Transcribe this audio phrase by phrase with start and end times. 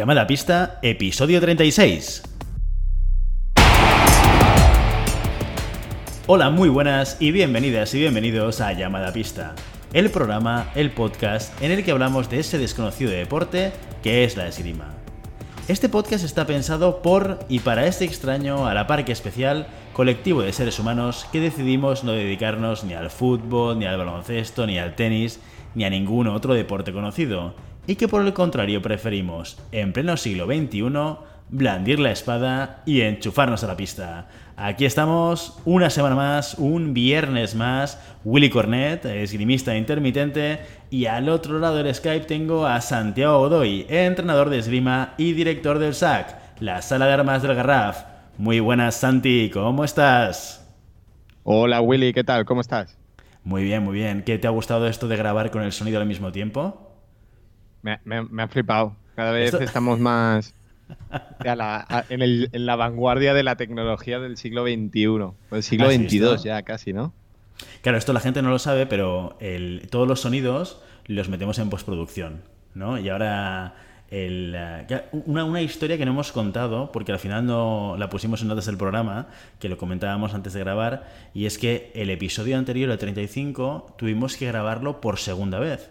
[0.00, 2.22] Llamada pista, episodio 36.
[6.26, 9.54] Hola, muy buenas y bienvenidas y bienvenidos a Llamada pista,
[9.92, 13.72] el programa, el podcast en el que hablamos de ese desconocido deporte
[14.02, 14.94] que es la esgrima.
[15.68, 20.54] Este podcast está pensado por y para este extraño a la parque especial colectivo de
[20.54, 25.40] seres humanos que decidimos no dedicarnos ni al fútbol, ni al baloncesto, ni al tenis,
[25.74, 27.54] ni a ningún otro deporte conocido
[27.90, 30.84] y que por el contrario preferimos, en pleno siglo XXI,
[31.48, 34.28] blandir la espada y enchufarnos a la pista.
[34.56, 41.58] Aquí estamos una semana más, un viernes más, Willy Cornet, esgrimista intermitente, y al otro
[41.58, 46.82] lado del Skype tengo a Santiago Godoy, entrenador de esgrima y director del SAC, la
[46.82, 48.04] sala de armas del Garraf.
[48.38, 50.64] Muy buenas Santi, ¿cómo estás?
[51.42, 52.44] Hola Willy, ¿qué tal?
[52.44, 52.96] ¿Cómo estás?
[53.42, 54.22] Muy bien, muy bien.
[54.22, 56.89] ¿Qué te ha gustado esto de grabar con el sonido al mismo tiempo?
[57.82, 58.96] Me, ha flipado.
[59.16, 60.54] Cada vez estamos más
[61.44, 65.06] en, la vanguardia de la tecnología del siglo XXI.
[65.06, 67.12] O del siglo XXII ya casi, ¿no?
[67.82, 69.38] Claro, esto la gente no lo sabe, pero
[69.90, 72.42] todos los sonidos los metemos en postproducción,
[72.74, 72.98] ¿no?
[72.98, 73.74] Y ahora
[75.12, 78.66] una, una, historia que no hemos contado, porque al final no la pusimos en notas
[78.66, 79.28] del programa,
[79.60, 84.36] que lo comentábamos antes de grabar, y es que el episodio anterior, el 35, tuvimos
[84.36, 85.90] que grabarlo por segunda vez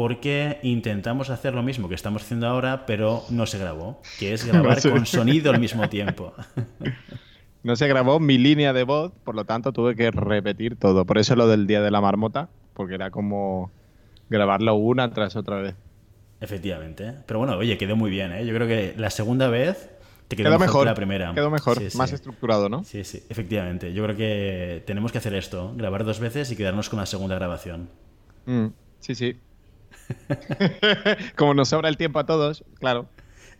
[0.00, 4.46] porque intentamos hacer lo mismo que estamos haciendo ahora, pero no se grabó, que es
[4.50, 6.32] grabar con sonido al mismo tiempo.
[7.62, 11.04] No se grabó mi línea de voz, por lo tanto tuve que repetir todo.
[11.04, 13.70] Por eso lo del día de la marmota, porque era como
[14.30, 15.74] grabarlo una tras otra vez.
[16.40, 17.16] Efectivamente.
[17.26, 18.46] Pero bueno, oye, quedó muy bien, ¿eh?
[18.46, 19.90] Yo creo que la segunda vez
[20.28, 21.34] te quedó, mejor, que la primera.
[21.34, 22.82] Quedó mejor, más estructurado, ¿no?
[22.82, 23.92] Sí, sí, efectivamente.
[23.92, 27.34] Yo creo que tenemos que hacer esto, grabar dos veces y quedarnos con la segunda
[27.34, 27.90] grabación.
[28.46, 28.68] Mm,
[29.00, 29.36] sí, sí.
[31.36, 33.08] Como nos sobra el tiempo a todos, claro.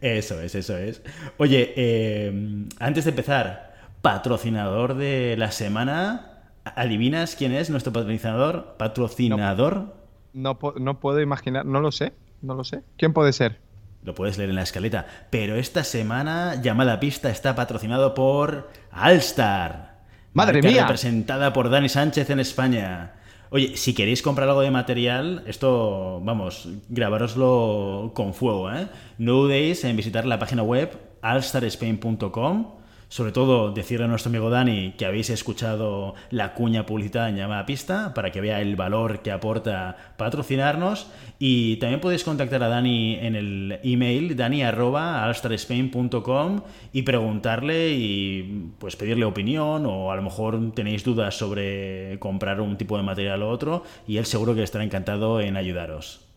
[0.00, 1.02] Eso es, eso es.
[1.36, 3.70] Oye, eh, antes de empezar,
[4.02, 6.26] patrocinador de la semana.
[6.64, 8.76] ¿Adivinas quién es nuestro patrocinador?
[8.78, 9.94] ¿Patrocinador?
[10.32, 12.12] No, no, puedo imaginar, no lo sé,
[12.42, 12.82] no lo sé.
[12.96, 13.58] ¿Quién puede ser?
[14.04, 15.06] Lo puedes leer en la escaleta.
[15.30, 19.98] Pero esta semana, llamada pista, está patrocinado por Alstar.
[20.32, 20.82] ¡Madre mía!
[20.82, 23.12] Representada por Dani Sánchez en España.
[23.52, 28.86] Oye, si queréis comprar algo de material, esto, vamos, grabároslo con fuego, ¿eh?
[29.18, 32.79] No dudéis en visitar la página web alstarspain.com
[33.10, 37.66] sobre todo decirle a nuestro amigo Dani que habéis escuchado la cuña publicitada en llamada
[37.66, 41.08] pista para que vea el valor que aporta patrocinarnos
[41.40, 46.60] y también podéis contactar a Dani en el email dani@alstarspain.com
[46.92, 52.76] y preguntarle y pues pedirle opinión o a lo mejor tenéis dudas sobre comprar un
[52.76, 56.29] tipo de material u otro y él seguro que estará encantado en ayudaros.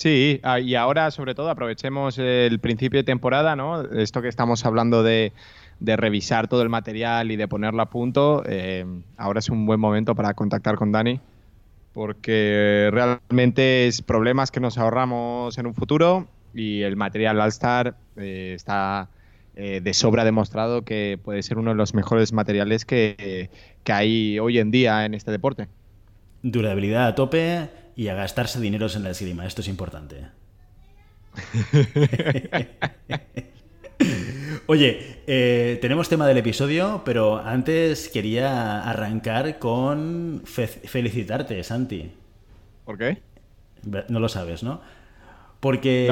[0.00, 3.82] Sí, ah, y ahora sobre todo aprovechemos el principio de temporada, ¿no?
[3.82, 5.34] Esto que estamos hablando de,
[5.78, 8.86] revisar todo el material y de ponerlo a punto, eh,
[9.18, 11.20] ahora es un buen momento para contactar con Dani,
[11.92, 18.54] porque realmente es problemas que nos ahorramos en un futuro y el material All-Star eh,
[18.56, 19.10] está
[19.54, 23.50] eh, de sobra demostrado que puede ser uno de los mejores materiales que,
[23.84, 25.68] que hay hoy en día en este deporte.
[26.42, 27.68] Durabilidad a tope
[28.00, 29.44] y a gastarse dineros en la esgrima.
[29.44, 30.24] Esto es importante.
[34.66, 42.10] Oye, eh, tenemos tema del episodio, pero antes quería arrancar con felicitarte, Santi.
[42.86, 43.20] ¿Por qué?
[44.08, 44.80] No lo sabes, ¿no?
[45.60, 46.06] Porque...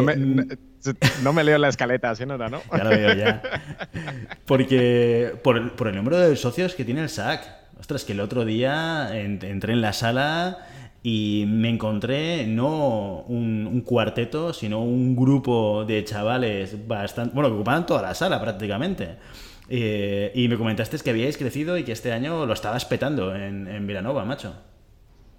[1.23, 2.61] No me, leo la escaleta, así no ¿no?
[2.71, 3.41] Ya lo veo, ya.
[4.47, 7.49] Porque por, por el número de socios que tiene el SAC.
[7.81, 10.67] Ostras, que el otro día entré en la sala
[11.03, 17.87] y me encontré no un, cuarteto, sino un grupo de chavales bastante, bueno, que ocupaban
[17.87, 19.17] toda la sala prácticamente.
[19.71, 23.69] Eh, y me comentaste que habíais crecido y que este año lo estabas petando en,
[23.69, 24.55] en Vilanova, macho.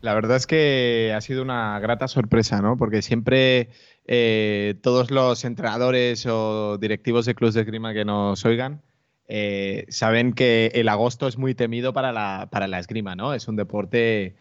[0.02, 2.78] La verdad es que ha sido una grata sorpresa, ¿no?
[2.78, 3.70] Porque siempre
[4.06, 8.82] eh, todos los entrenadores o directivos de clubes de esgrima que nos oigan
[9.28, 13.36] eh, saben que el agosto es muy temido para la, para la esgrima, ¿no?
[13.36, 14.36] Es un deporte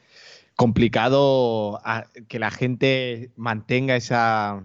[0.59, 1.81] complicado
[2.27, 4.65] que la gente mantenga esa,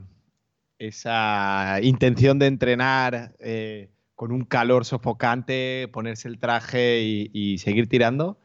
[0.80, 8.40] esa intención de entrenar eh, con un calor sofocante, ponerse el traje y, seguir tirando.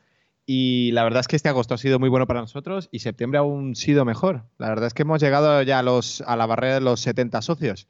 [0.44, 3.38] Y la verdad es que este agosto ha sido muy bueno para nosotros y septiembre
[3.38, 4.44] aún sido mejor.
[4.58, 7.40] La verdad es que hemos llegado ya a, los, a la barrera de los 70
[7.40, 7.88] socios.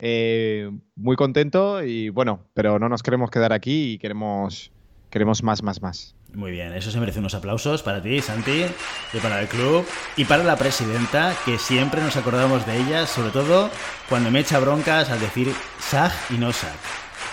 [0.00, 4.72] Eh, muy contento y bueno, pero no nos queremos quedar aquí y queremos,
[5.10, 6.15] queremos más, más, más.
[6.34, 8.66] Muy bien, eso se merece unos aplausos para ti, Santi,
[9.12, 9.86] y para el club,
[10.16, 13.70] y para la presidenta, que siempre nos acordamos de ella, sobre todo
[14.08, 16.76] cuando me echa broncas al decir SAG y no SAG.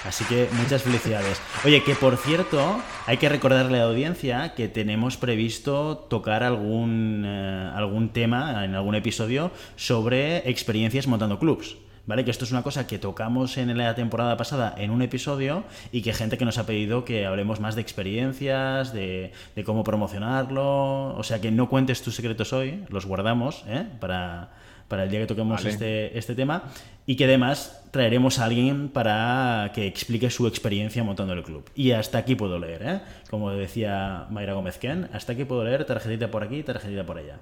[0.05, 1.41] Así que muchas felicidades.
[1.63, 7.23] Oye, que por cierto, hay que recordarle a la audiencia que tenemos previsto tocar algún,
[7.25, 11.77] eh, algún tema en algún episodio sobre experiencias montando clubs.
[12.05, 12.25] ¿Vale?
[12.25, 16.01] Que esto es una cosa que tocamos en la temporada pasada en un episodio y
[16.01, 21.15] que gente que nos ha pedido que hablemos más de experiencias, de, de cómo promocionarlo.
[21.15, 23.85] O sea que no cuentes tus secretos hoy, los guardamos ¿eh?
[24.01, 24.51] para,
[24.89, 26.63] para el día que toquemos este, este tema
[27.05, 31.69] y que además traeremos a alguien para que explique su experiencia montando el club.
[31.73, 32.99] Y hasta aquí puedo leer, ¿eh?
[33.29, 37.39] Como decía Mayra Gómez Ken, hasta aquí puedo leer tarjetita por aquí, tarjetita por allá.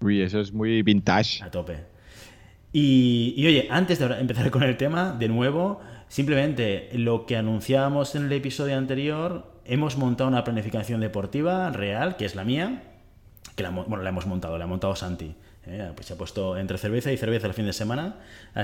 [0.00, 1.42] Uy, eso es muy vintage.
[1.42, 1.93] A tope.
[2.76, 8.16] Y, y oye, antes de empezar con el tema, de nuevo, simplemente lo que anunciábamos
[8.16, 12.82] en el episodio anterior, hemos montado una planificación deportiva real, que es la mía,
[13.54, 15.36] que la, bueno, la hemos montado, la ha montado Santi.
[15.68, 15.92] ¿eh?
[15.94, 18.16] Pues se ha puesto entre cerveza y cerveza el fin de semana,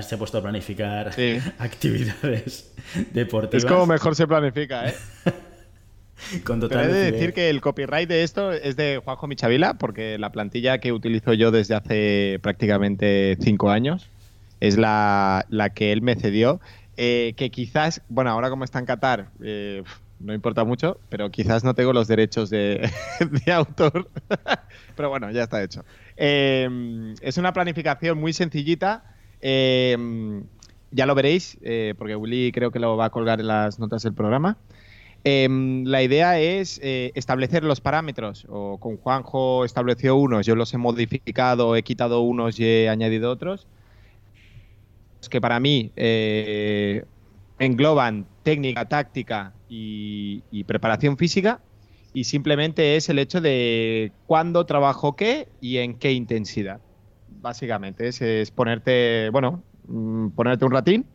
[0.03, 1.39] se ha puesto a planificar Sí.
[1.61, 2.75] actividades
[3.13, 3.63] deportivas.
[3.63, 4.95] Es como mejor se planifica, ¿eh?
[6.45, 9.75] con Pero total he de decir que el copyright de esto es de Juanjo Michavila,
[9.75, 14.09] porque la plantilla que utilizo yo desde hace prácticamente cinco años
[14.61, 16.61] es la, la que él me cedió.
[16.97, 19.83] eh, que quizás, bueno, ahora como está en Qatar, eh,
[20.19, 22.91] no importa mucho, pero quizás no tengo los derechos de,
[23.47, 24.11] de autor.
[24.97, 25.83] pero bueno, ya está hecho.
[26.17, 29.05] Eh, es una planificación muy sencillita.
[29.41, 29.97] eh,
[30.91, 34.03] ya lo veréis, eh, porque Willy creo que lo va a colgar en las notas
[34.03, 34.57] del programa.
[35.23, 38.47] Em, la idea es eh, establecer los parámetros.
[38.49, 43.31] O con Juanjo estableció unos, yo los he modificado, he quitado unos y he añadido
[43.31, 43.67] otros.
[45.29, 47.05] Que para mí eh,
[47.59, 51.61] engloban técnica, táctica y, preparación física.
[52.13, 56.81] Y simplemente es el hecho de cuándo trabajo qué y en qué intensidad.
[57.41, 61.07] Básicamente es, es ponerte, bueno, mm, ponerte un ratín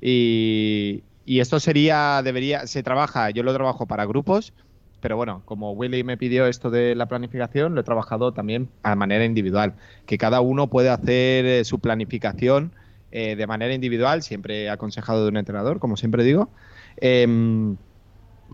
[0.00, 4.54] y, y esto sería, debería, se trabaja, yo lo trabajo para grupos,
[5.00, 8.94] pero bueno, como Willy me pidió esto de la planificación, lo he trabajado también a
[8.94, 9.76] manera individual,
[10.06, 12.74] que cada uno puede hacer eh, su planificación
[13.10, 16.52] eh, de manera individual, siempre aconsejado de un entrenador, como siempre digo.
[16.96, 17.76] Em,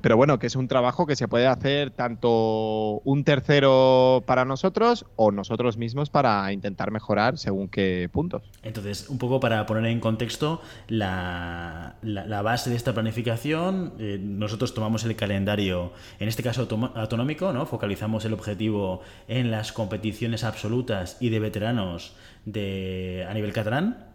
[0.03, 5.07] pero bueno, que es un trabajo que se puede hacer tanto un tercero para nosotros
[5.17, 8.43] o nosotros mismos para intentar mejorar según qué puntos.
[8.63, 14.75] Entonces, un poco para poner en contexto la, la- base de esta planificación, eh, nosotros
[14.75, 16.67] tomamos el calendario, en este caso
[16.97, 17.67] autonómico, ¿no?
[17.67, 24.12] focalizamos el objetivo en las competiciones absolutas y de veteranos de, a nivel catalán,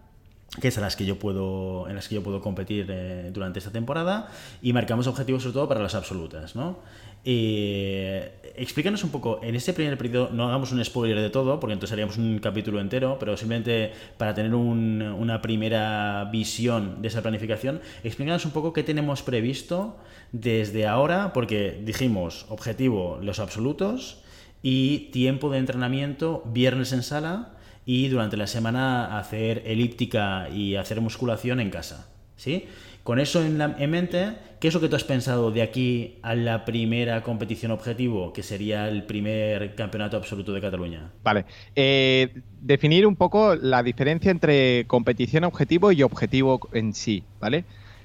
[0.61, 3.71] que es las que yo puedo en las que yo puedo competir eh, durante esta
[3.71, 4.29] temporada
[4.61, 6.79] y marcamos objetivos sobre todo para las absolutas ¿no?
[7.25, 11.73] Eh, explícanos un poco en ese primer periodo no hagamos un spoiler de todo porque
[11.73, 17.21] entonces haríamos un capítulo entero pero simplemente para tener un- una primera visión de esa
[17.21, 19.97] planificación explícanos un poco qué tenemos previsto
[20.31, 24.23] desde ahora porque dijimos objetivo los absolutos
[24.63, 27.56] y tiempo de entrenamiento viernes en sala
[27.87, 32.09] y durante la semana hacer elíptica y hacer musculación en casa.
[32.35, 32.65] ¿Sí?
[33.03, 36.19] Con eso en, la- en mente, ¿qué es lo que tú has pensado de aquí
[36.21, 41.09] a la primera competición objetivo, que sería el primer campeonato absoluto de Cataluña?
[41.23, 41.45] Vale.
[41.75, 47.63] Eh, definir un poco la diferencia entre competición objetivo y objetivo en sí, ¿vale?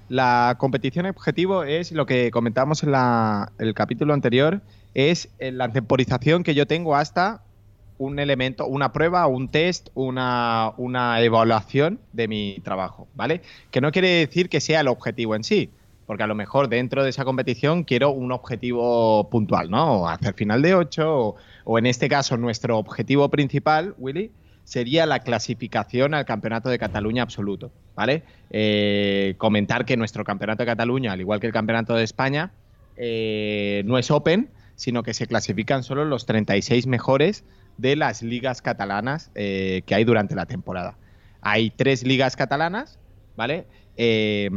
[0.08, 4.62] La competición objetivo es lo que comentamos en la- el capítulo anterior,
[4.94, 7.42] es la temporización que yo tengo hasta
[8.02, 13.42] un elemento, una prueba, un test, una, una evaluación de mi trabajo, ¿vale?
[13.70, 15.70] Que no quiere decir que sea el objetivo en sí,
[16.04, 20.02] porque a lo mejor dentro de esa competición quiero un objetivo puntual, ¿no?
[20.02, 24.32] O hacer final de 8, o, en este caso nuestro objetivo principal, Willy,
[24.64, 28.24] sería la clasificación al Campeonato de Cataluña absoluto, ¿vale?
[28.50, 32.50] Eh, comentar que nuestro Campeonato de Cataluña, al igual que el Campeonato de España,
[32.96, 37.44] eh, no es Open, sino que se clasifican solo los 36 mejores
[37.78, 40.96] de las ligas catalanas eh, que hay durante la temporada.
[41.40, 42.98] Hay tres ligas catalanas,
[43.36, 43.66] ¿vale?
[43.96, 44.50] Eh,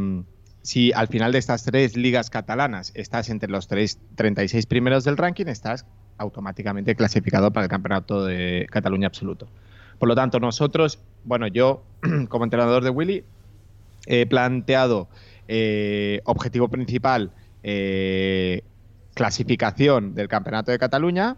[0.66, 5.16] si al final de estas tres ligas catalanas estás entre los tres, 36 primeros del
[5.16, 5.86] ranking, estás
[6.18, 9.48] automáticamente clasificado para el Campeonato de Cataluña absoluto.
[10.00, 11.84] Por lo tanto, nosotros, bueno, yo
[12.30, 13.24] como entrenador de Willy
[14.08, 15.08] he planteado
[15.48, 17.32] eh, objetivo principal,
[17.62, 18.64] eh,
[19.14, 21.38] clasificación del Campeonato de Cataluña,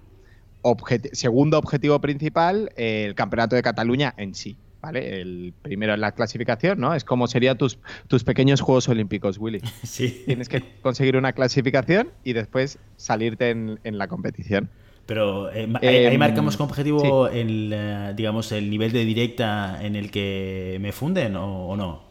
[0.62, 4.58] objet- segundo objetivo principal, eh, el Campeonato de Cataluña en sí.
[4.82, 5.22] ¿vale?
[5.22, 6.94] El primero en la clasificación, ¿no?
[6.94, 9.60] Es como serían tus, tus pequeños Juegos Olímpicos, Willy.
[9.84, 10.24] Sí.
[10.26, 14.70] Tienes que conseguir una clasificación y después salirte en, la competición.
[15.06, 19.96] Pero eh, ahí, em, marcamos como objetivo el, eh, digamos, el nivel de directa en
[19.96, 22.04] el que me funden o, no.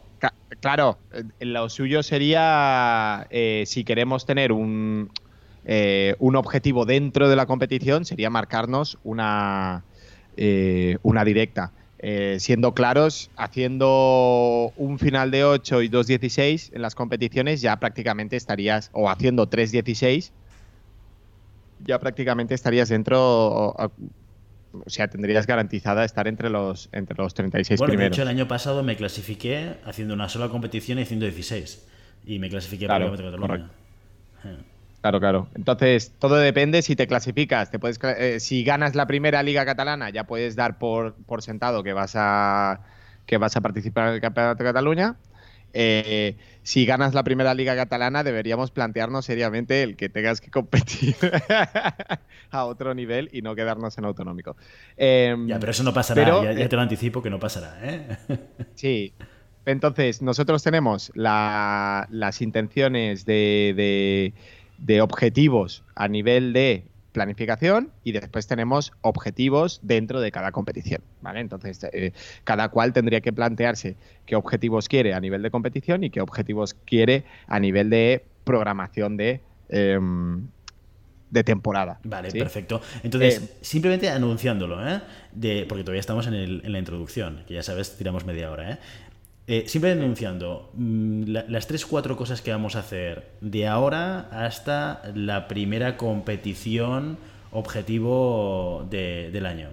[0.59, 3.27] claro, eh, lo suyo sería
[3.65, 5.09] si queremos tener un,
[6.19, 9.83] un objetivo dentro de la competición, sería marcarnos una,
[11.03, 11.71] una directa.
[11.99, 18.35] Eh, siendo claros, haciendo un final de 8 y 2.16 en las competiciones ya prácticamente
[18.35, 20.29] estarías, o haciendo 3.16,
[21.83, 23.19] ya prácticamente estarías dentro,
[23.69, 23.91] o,
[24.85, 28.11] sea, tendrías garantizada estar entre los, entre los 36 bueno, primeros.
[28.11, 31.87] De hecho, el año pasado me clasifiqué haciendo una sola competición y haciendo 16.
[32.27, 33.71] Y me clasifiqué para el Cataluña.
[35.07, 35.47] Claro, claro.
[35.55, 37.71] Entonces, todo depende si te clasificas.
[37.71, 41.81] Te puedes, eh, si ganas la primera liga catalana, ya puedes dar por, por, sentado
[41.81, 42.81] que vas a
[43.25, 45.15] que vas a participar en el Campeonato de Cataluña.
[45.71, 51.15] Eh, si ganas la primera liga catalana, deberíamos plantearnos seriamente el que tengas que competir
[52.51, 54.57] a otro nivel y no quedarnos en autonómico.
[54.97, 57.77] Em, ya, pero eso no pasará, ya, te lo anticipo que no pasará.
[57.81, 58.17] ¿eh?
[58.75, 59.13] sí.
[59.65, 64.33] Entonces, nosotros tenemos las intenciones de de
[65.01, 66.85] objetivos a nivel de
[67.17, 71.39] planificación y después tenemos objetivos dentro de cada competición, ¿vale?
[71.39, 72.11] Entonces, eh,
[72.43, 73.95] cada cual tendría que plantearse
[74.27, 79.17] qué objetivos quiere a nivel de competición y qué objetivos quiere a nivel de programación
[79.17, 80.47] de, em,
[81.31, 81.99] de temporada.
[82.03, 82.81] Vale, perfecto.
[83.01, 85.01] Entonces, eh, simplemente anunciándolo, ¿eh?
[85.31, 88.77] De, porque todavía estamos en, en, la introducción, que ya sabes, tiramos media hora, ¿eh?
[89.49, 95.01] Eh, siempre denunciando mm, las tres, cuatro cosas que vamos a hacer de ahora hasta
[95.15, 97.17] la primera competición
[97.51, 99.69] objetivo del año.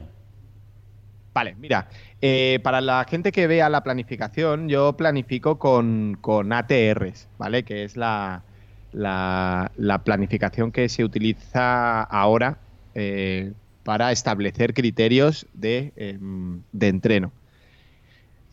[1.34, 1.88] Vale, mira,
[2.22, 7.64] eh, para la gente que vea la planificación, yo planifico con, ATRs, ¿vale?
[7.64, 8.44] Que es la,
[8.92, 12.58] la, planificación que se utiliza ahora
[12.94, 13.52] eh,
[13.82, 17.32] para establecer criterios de, em, de entreno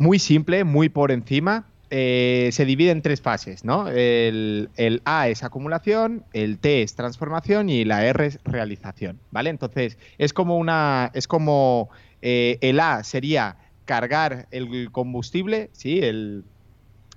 [0.01, 1.67] muy simple, muy por encima.
[1.91, 3.87] Eh, se divide en tres fases, ¿no?
[3.87, 4.69] El,
[5.05, 9.51] A es acumulación, el T es transformación y la R es realización, ¿vale?
[9.51, 11.11] Entonces, es como una.
[11.13, 11.89] Es como.
[12.23, 15.99] Eh, el A sería cargar el combustible, ¿sí?
[15.99, 16.45] El,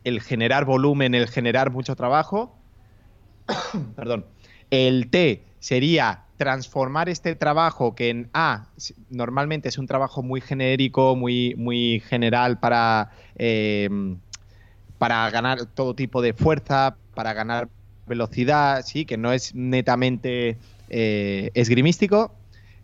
[0.03, 2.55] el generar volumen, el generar mucho trabajo.
[3.97, 4.27] Perdón.
[4.71, 8.67] El T sería transformar este trabajo que en A
[9.11, 14.19] normalmente es un trabajo muy genérico, muy, muy general para, em,
[14.99, 17.69] para ganar todo tipo de fuerza, para ganar
[18.07, 20.59] velocidad, sí, que no es netamente
[20.91, 22.35] eh, esgrimístico.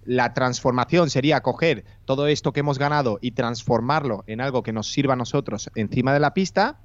[0.04, 4.90] La transformación sería coger todo esto que hemos ganado y transformarlo en algo que nos
[4.90, 6.78] sirva a nosotros encima de la pista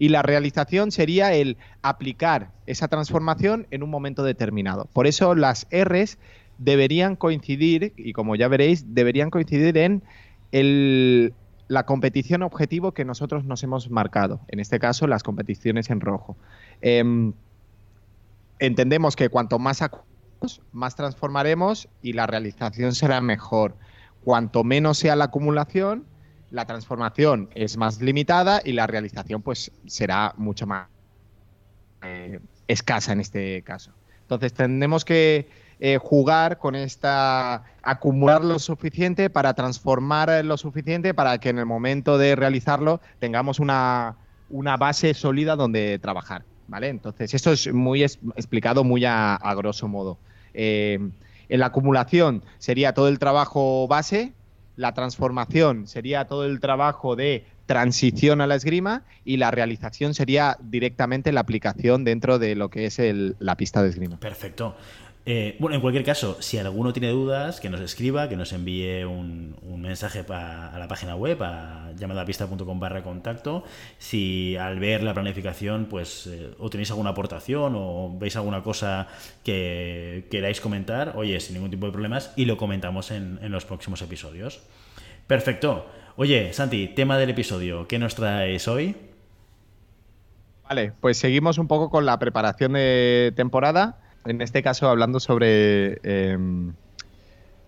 [0.00, 4.86] y la realización sería el aplicar esa transformación en un momento determinado.
[4.94, 6.16] Por eso las Rs
[6.56, 11.34] deberían coincidir, y como ya veréis, deberían coincidir en
[11.68, 16.34] la competición objetivo que nosotros nos hemos marcado, en este caso las competiciones en rojo.
[16.80, 17.34] Em,
[18.58, 19.84] entendemos que cuanto más
[20.72, 23.76] más transformaremos y la realización será mejor.
[24.24, 26.06] Cuanto menos sea la acumulación,
[26.50, 30.88] la transformación es más limitada y la realización pues será mucho más
[32.02, 33.92] eh, escasa en este caso.
[34.22, 35.48] Entonces tendremos que
[35.80, 41.66] eh, jugar con esta, acumular lo suficiente para transformar lo suficiente para que en el
[41.66, 44.16] momento de realizarlo tengamos una,
[44.78, 46.44] base sólida donde trabajar.
[46.68, 46.88] ¿vale?
[46.88, 50.18] Entonces esto es muy explicado muy a, grosso modo.
[50.52, 50.98] Eh,
[51.48, 54.32] en la acumulación sería todo el trabajo base,
[54.80, 60.56] la transformación sería todo el trabajo de transición a la esgrima y la realización sería
[60.60, 62.98] directamente la aplicación dentro de lo que es
[63.38, 64.18] la pista de esgrima.
[64.18, 64.74] Perfecto.
[65.26, 69.04] Eh, bueno, en cualquier caso, si alguno tiene dudas, que nos escriba, que nos envíe
[69.04, 73.64] un, mensaje a la página web, a llamadapista.com barra contacto.
[73.98, 79.08] Si al ver la planificación, pues eh, o tenéis alguna aportación o veis alguna cosa
[79.44, 83.64] que queráis comentar, oye, sin ningún tipo de problemas, y lo comentamos en, en los
[83.64, 84.60] próximos episodios.
[85.26, 85.86] Perfecto.
[86.16, 88.96] Oye, Santi, tema del episodio, ¿qué nos traes hoy?
[90.68, 96.00] Vale, pues seguimos un poco con la preparación de temporada en este caso hablando sobre
[96.02, 96.72] em,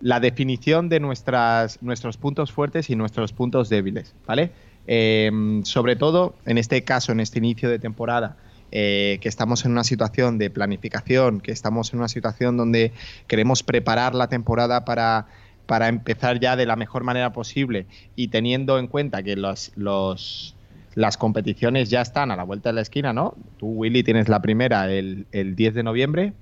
[0.01, 4.51] la definición de nuestras, nuestros puntos fuertes y nuestros puntos débiles, ¿vale?
[4.85, 8.37] Em, sobre todo, en este caso, en este inicio de temporada,
[8.71, 12.91] eh, que estamos en una situación de planificación, que estamos en una situación donde
[13.27, 15.27] queremos preparar la temporada para
[15.65, 20.55] para empezar ya de la mejor manera posible y teniendo en cuenta que los, los,
[20.95, 23.35] las competiciones ya están a la vuelta de la esquina, ¿no?
[23.57, 26.33] Tú, Willy, tienes la primera el, 10 de noviembre.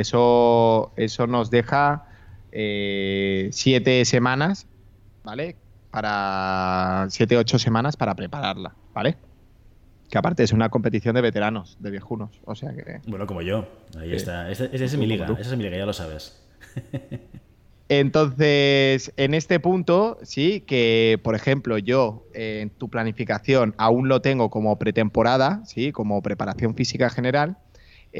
[0.00, 2.06] Eso, eso nos deja
[2.52, 4.66] eh, siete semanas,
[5.24, 5.56] ¿vale?
[5.90, 9.16] Para siete, ocho semanas para prepararla, ¿vale?
[10.08, 12.40] Que aparte es una competición de veteranos, de viejunos.
[12.44, 13.00] O sea que.
[13.06, 13.66] Bueno, como yo.
[13.98, 14.50] Ahí está.
[14.50, 15.26] Esa, es mi liga.
[15.38, 16.40] Esa es mi liga, ya lo sabes.
[17.90, 24.20] Entonces, en este punto, sí, que por ejemplo yo eh, en tu planificación aún lo
[24.20, 27.56] tengo como pretemporada, sí, como preparación física general,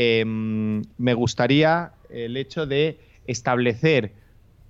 [0.00, 4.12] em, me gustaría el hecho de establecer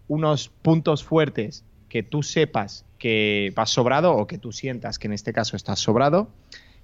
[0.08, 5.12] unos puntos fuertes que tú sepas que vas sobrado o que tú sientas que en
[5.12, 6.30] este caso estás sobrado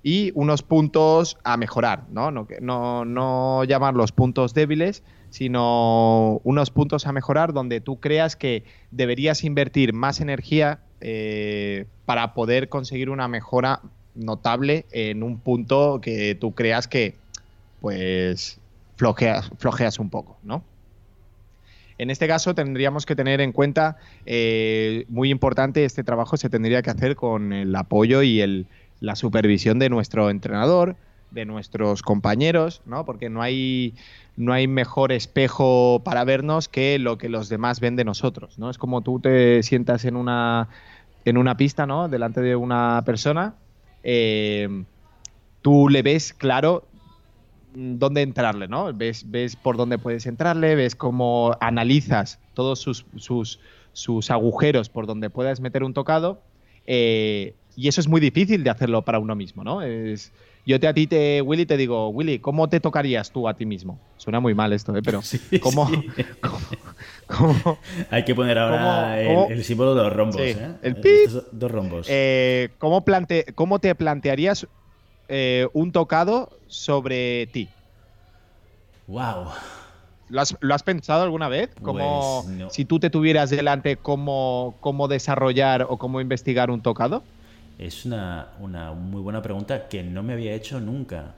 [0.03, 2.31] y unos puntos a mejorar, ¿no?
[2.31, 8.65] No, no, no llamarlos puntos débiles, sino unos puntos a mejorar donde tú creas que
[8.91, 13.81] deberías invertir más energía eh, para poder conseguir una mejora
[14.15, 17.24] notable en un punto que tú creas que
[17.85, 18.59] pues
[18.97, 20.65] flojeas, flojeas un poco, ¿no?
[21.99, 26.81] En este caso tendríamos que tener en cuenta, eh, muy importante, este trabajo se tendría
[26.81, 28.69] que hacer con el apoyo y el,
[29.01, 30.97] la supervisión de nuestro entrenador,
[31.31, 33.05] de nuestros compañeros, ¿no?
[33.05, 33.93] Porque no hay,
[34.39, 38.71] no hay mejor espejo para vernos que lo que los demás ven de nosotros, ¿no?
[38.71, 40.71] Es como tú te sientas en una,
[41.27, 42.09] en una pista, ¿no?
[42.09, 43.57] Delante de una persona,
[44.03, 44.85] eh,
[45.61, 46.87] tú le ves claro
[47.75, 48.93] dónde entrarle, ¿no?
[48.93, 53.61] Ves, ves por dónde puedes entrarle, ves cómo analizas todos sus, sus,
[53.93, 56.41] sus agujeros por donde puedas meter un tocado.
[56.87, 59.83] Eh, y eso es muy difícil de hacerlo para uno mismo, ¿no?
[59.83, 60.33] Es,
[60.67, 63.67] yo te a ti, te, Willy, te digo, Willy, ¿cómo te tocarías tú a ti
[63.67, 63.99] mismo?
[64.17, 65.03] Suena muy mal esto, ¿eh?
[65.05, 65.21] Pero
[65.61, 65.91] ¿cómo,
[68.11, 70.57] Hay que poner ahora el, símbolo de los rombos, ¿eh?
[70.83, 71.31] El pip.
[71.53, 72.07] dos rombos.
[72.09, 74.67] Eh, ¿cómo, plante, ¿Cómo te plantearías
[75.29, 77.69] eh, un tocado sobre ti?
[79.07, 79.49] Wow.
[80.29, 81.71] ¿Lo has, pensado alguna vez?
[81.83, 87.23] Como pues si tú te tuvieras delante, cómo, cómo desarrollar o cómo investigar un tocado?
[87.79, 91.35] Es una, muy buena pregunta que no me había hecho nunca,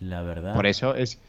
[0.00, 0.54] la verdad.
[0.54, 1.20] Por eso es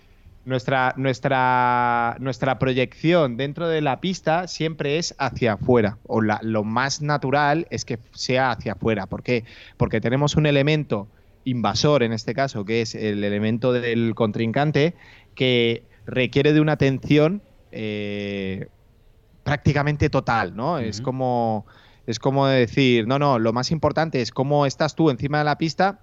[0.46, 7.02] nuestra, nuestra, nuestra proyección dentro de la pista siempre es hacia afuera, o lo más
[7.02, 9.08] natural es que sea hacia afuera.
[9.08, 9.44] ¿Por qué?
[9.78, 11.10] Porque tenemos un elemento
[11.46, 14.96] invasor en este caso, que es el elemento del contrincante,
[15.36, 18.68] que requiere de una atención eh,
[19.44, 20.80] prácticamente total, ¿no?
[20.80, 21.66] Es como
[22.08, 25.58] es como decir, no, no, lo más importante es cómo estás tú encima de la
[25.58, 26.00] pista,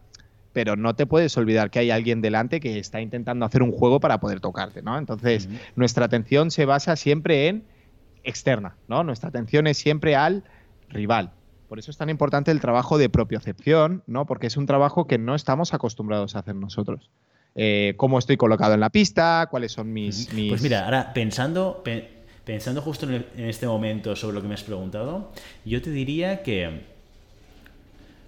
[0.53, 4.01] pero no te puedes olvidar que hay alguien delante que está intentando hacer un juego
[4.01, 4.97] para poder tocarte, ¿no?
[4.97, 7.65] Entonces, nuestra atención se basa siempre en
[8.25, 9.05] externa, ¿no?
[9.05, 10.45] Nuestra atención es siempre al
[10.89, 11.33] rival.
[11.69, 14.25] Por eso es tan importante el trabajo de propiocepción, ¿no?
[14.27, 17.11] Porque es un trabajo que no estamos acostumbrados a hacer nosotros.
[17.55, 20.49] Eh, cómo estoy colocado en la pista, cuáles son mis, mis...
[20.49, 21.83] Pues mira, ahora pensando,
[22.45, 25.33] pensando justo en, este momento sobre lo que me has preguntado,
[25.65, 26.85] yo te diría que...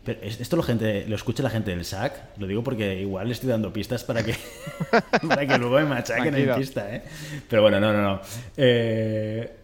[0.04, 3.48] esto lo, gente, lo escucha la gente del SAC, lo digo porque igual le estoy
[3.48, 4.34] dando pistas para que,
[5.28, 7.04] para que luego me machaquen en pista, ¿eh?
[7.48, 8.20] Pero bueno, no, no, no.
[8.56, 9.56] Eh,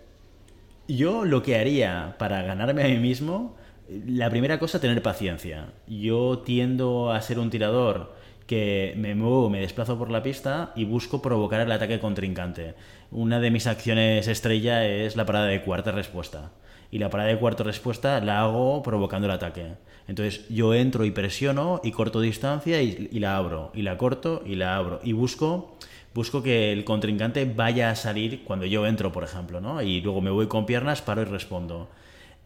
[0.88, 3.56] yo lo que haría para ganarme a mí mismo,
[3.88, 5.68] la primera cosa, tener paciencia.
[5.86, 8.14] Yo tiendo a ser un tirador
[8.46, 12.74] que me muevo, me desplazo por la pista y busco provocar el ataque contrincante.
[13.10, 16.50] Una de mis acciones estrella es la parada de cuarta respuesta.
[16.90, 19.74] Y la parada de cuarta respuesta la hago provocando el ataque.
[20.08, 23.72] Entonces yo entro y presiono y corto distancia y, la abro.
[23.74, 25.00] Y la corto y la abro.
[25.02, 25.76] Y busco,
[26.14, 29.60] busco que el contrincante vaya a salir cuando yo entro, por ejemplo.
[29.60, 29.82] ¿no?
[29.82, 31.88] Y luego me voy con piernas, paro y respondo.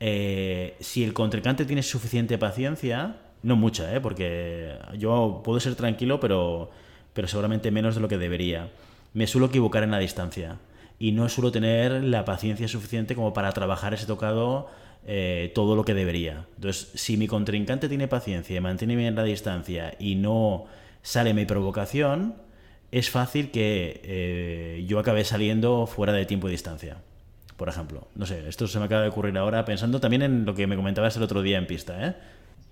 [0.01, 4.01] Eh, si el contrincante tiene suficiente paciencia, no mucha, ¿eh?
[4.01, 6.71] porque yo puedo ser tranquilo, pero,
[7.13, 8.71] pero seguramente menos de lo que debería.
[9.13, 10.59] Me suelo equivocar en la distancia
[10.99, 14.69] y no suelo tener la paciencia suficiente como para trabajar ese tocado
[15.07, 16.47] eh, todo lo que debería.
[16.57, 20.67] Entonces, si mi contrincante tiene paciencia y mantiene bien la distancia y no
[21.03, 22.35] sale mi provocación,
[22.93, 26.99] es fácil que eh, yo acabe saliendo fuera de tiempo y distancia.
[27.61, 30.55] Por ejemplo, no sé, esto se me acaba de ocurrir ahora pensando también en lo
[30.55, 32.15] que me comentabas el otro día en pista, ¿eh?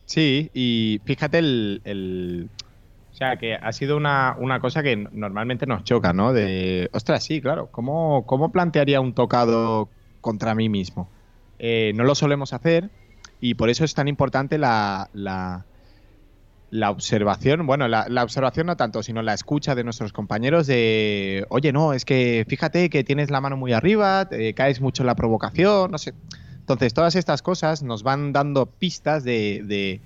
[0.07, 2.48] Sí, y fíjate el,
[3.12, 6.33] o sea, que ha sido una, cosa que normalmente nos choca, ¿no?
[6.33, 9.90] De, ostras, sí, claro, ¿cómo, cómo plantearía un tocado
[10.22, 11.11] contra mí mismo?
[11.59, 12.88] Eh, no lo solemos hacer
[13.42, 15.66] y por eso es tan importante la,
[16.70, 21.72] la observación, bueno, la, observación no tanto, sino la escucha de nuestros compañeros de, oye,
[21.72, 25.14] no, es que fíjate que tienes la mano muy arriba, te caes mucho en la
[25.14, 26.14] provocación, no sé.
[26.59, 30.00] Entonces, todas estas cosas nos van dando pistas de,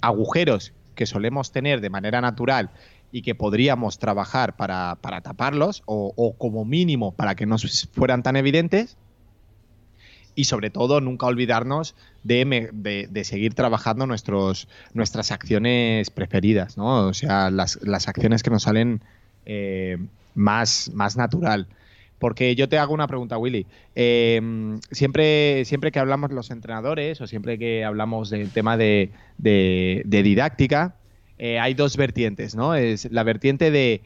[0.00, 2.70] agujeros que solemos tener de manera natural
[3.10, 7.56] y que podríamos trabajar para, taparlos o, o, como mínimo para que no
[7.92, 8.96] fueran tan evidentes
[10.36, 12.70] y sobre todo nunca olvidarnos de,
[13.10, 17.08] de, seguir trabajando nuestros, nuestras acciones preferidas, ¿no?
[17.08, 19.00] O sea, las, las acciones que nos salen
[19.46, 19.96] eh,
[20.34, 21.66] más, más natural.
[22.18, 23.66] Porque yo te hago una pregunta, Willy.
[23.94, 24.40] Eh,
[24.90, 30.96] siempre, siempre que hablamos los entrenadores o siempre que hablamos del tema de, de, didáctica,
[31.38, 32.74] eh, hay dos vertientes, ¿no?
[32.74, 34.02] Es la vertiente de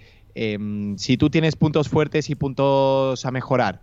[0.97, 3.81] si tú tienes puntos fuertes y puntos a mejorar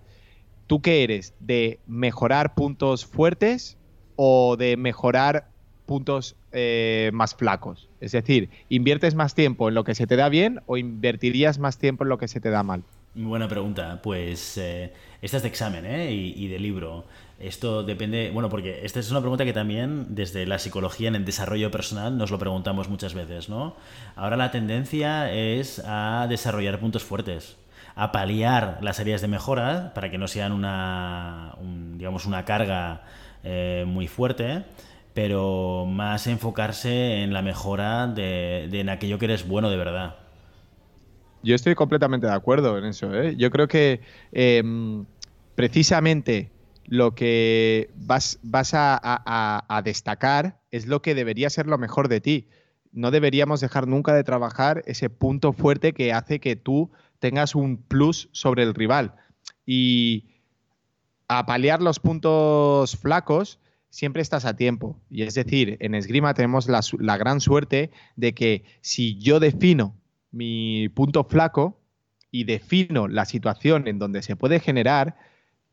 [0.67, 1.33] ¿tú qué eres?
[1.39, 3.77] ¿De mejorar puntos fuertes
[4.15, 5.49] o de mejorar
[5.85, 7.89] puntos eh, más flacos?
[7.99, 11.77] Es decir, ¿inviertes más tiempo en lo que se te da bien o invertirías más
[11.77, 12.83] tiempo en lo que se te da mal?
[13.15, 13.99] Buena pregunta.
[14.03, 16.11] Pues eh, esta es de examen ¿eh?
[16.11, 17.05] y, de libro.
[17.39, 21.25] Esto depende, bueno, porque esta es una pregunta que también desde la psicología en el
[21.25, 23.75] desarrollo personal nos lo preguntamos muchas veces, ¿no?
[24.15, 27.57] Ahora la tendencia es a desarrollar puntos fuertes
[27.97, 31.55] a paliar las áreas de mejora para que no sean una,
[31.95, 33.01] digamos, una carga
[33.43, 34.65] eh, muy fuerte,
[35.15, 40.15] pero más enfocarse en la mejora de, en aquello que eres bueno de verdad.
[41.41, 43.11] Yo estoy completamente de acuerdo en eso.
[43.15, 43.35] ¿eh?
[43.35, 45.05] Yo creo que em,
[45.55, 46.51] precisamente
[46.85, 52.47] lo que vas, vas a, destacar es lo que debería ser lo mejor de ti.
[52.91, 57.77] No deberíamos dejar nunca de trabajar ese punto fuerte que hace que tú tengas un
[57.77, 59.15] plus sobre el rival.
[59.65, 60.25] Y
[61.27, 64.99] a paliar los puntos flacos siempre estás a tiempo.
[65.09, 69.95] Y es decir, en esgrima tenemos la, gran suerte de que si yo defino
[70.31, 71.79] mi punto flaco
[72.31, 75.17] y defino la situación en donde se puede generar,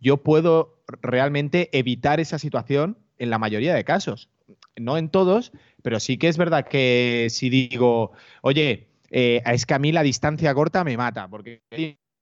[0.00, 4.28] yo puedo realmente evitar esa situación en la mayoría de casos.
[4.76, 5.52] No en todos,
[5.82, 10.02] pero sí que es verdad que si digo, oye, eh, es que a mí la
[10.02, 11.62] distancia corta me mata, porque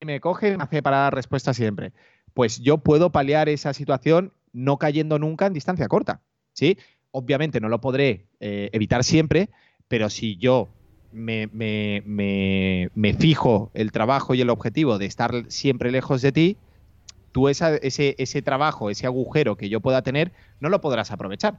[0.04, 1.94] me coge me hace para dar respuesta siempre.
[2.34, 6.20] Pues yo puedo paliar esa situación no cayendo nunca en distancia corta,
[6.52, 6.76] ¿sí?
[7.10, 9.48] Obviamente no lo podré eh, evitar siempre,
[9.88, 10.68] pero si yo
[11.12, 11.48] me,
[13.18, 16.56] fijo el trabajo y el objetivo de estar siempre lejos de ti,
[17.32, 21.58] tú ese, ese trabajo, ese agujero que yo pueda tener, no lo podrás aprovechar.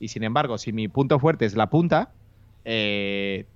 [0.00, 2.10] Y sin embargo, si mi punto fuerte es la punta,
[2.64, 3.46] eh,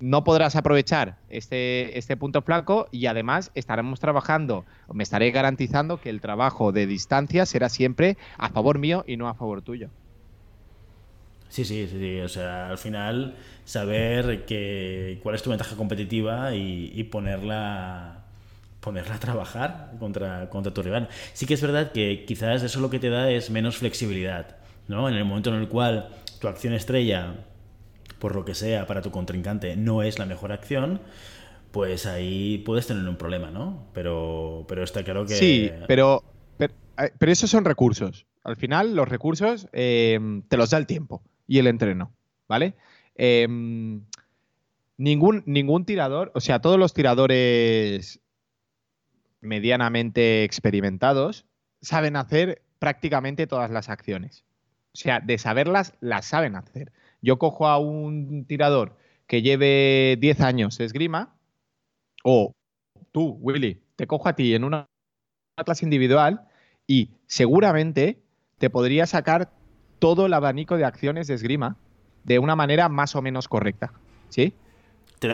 [0.00, 6.10] no podrás aprovechar este, este punto flaco y además estaremos trabajando, me estaré garantizando que
[6.10, 9.88] el trabajo de distancia será siempre a favor mío y no a favor tuyo.
[11.48, 17.02] Sí, sí, sí, o sea, al final saber que, cuál es tu ventaja competitiva y,
[17.04, 18.22] ponerla
[18.80, 21.08] ponerla a trabajar contra, contra tu rival.
[21.32, 25.08] Sí que es verdad que quizás eso lo que te da es menos flexibilidad, ¿no?
[25.08, 26.08] En el momento en el cual
[26.40, 27.34] tu acción estrella
[28.18, 31.00] por lo que sea, para tu contrincante no es la mejor acción,
[31.70, 33.86] pues ahí puedes tener un problema, ¿no?
[33.92, 35.34] Pero, pero está claro que...
[35.34, 36.24] Sí, pero,
[36.56, 38.26] pero, eh, esos son recursos.
[38.44, 42.12] Al final, los recursos eh, te los da el tiempo y el entreno,
[42.48, 42.74] ¿vale?
[43.14, 44.02] Em,
[44.96, 48.20] ningún, ningún tirador, o sea, todos los tiradores
[49.40, 51.46] medianamente experimentados
[51.80, 54.44] saben hacer prácticamente todas las acciones.
[54.94, 56.92] O sea, de saberlas, las saben hacer.
[57.26, 61.34] Yo cojo a un tirador que lleve 10 años de esgrima,
[62.22, 62.52] o
[63.10, 64.86] tú, Willy, te cojo a ti en una
[65.64, 66.46] clase individual
[66.86, 68.22] y seguramente
[68.58, 69.50] te podría sacar
[69.98, 71.76] todo el abanico de acciones de esgrima
[72.22, 73.92] de una manera más o menos correcta.
[74.28, 74.54] ¿Sí?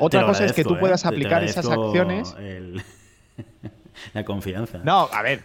[0.01, 1.09] Otra cosa es que tú puedas ¿eh?
[1.09, 2.35] aplicar esas acciones.
[4.15, 4.81] la confianza.
[4.85, 5.45] No, a ver,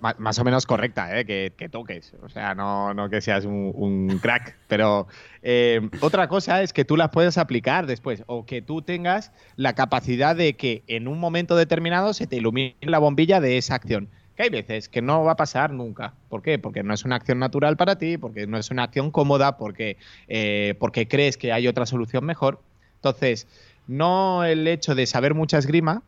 [0.00, 1.24] más, o menos correcta, ¿eh?
[1.24, 2.14] que, toques.
[2.22, 4.56] O sea, no, no que seas un, crack.
[4.68, 5.06] Pero
[5.42, 9.74] eh, otra cosa es que tú las puedas aplicar después o que tú tengas la
[9.74, 14.08] capacidad de que en un momento determinado se te ilumine la bombilla de esa acción.
[14.36, 16.14] Que hay veces que no va a pasar nunca.
[16.30, 16.58] ¿Por qué?
[16.58, 19.98] Porque no es una acción natural para ti, porque no es una acción cómoda, porque,
[20.28, 22.62] eh, porque crees que hay otra solución mejor.
[22.94, 23.46] Entonces,
[23.86, 26.02] no el hecho de saber mucha esgrima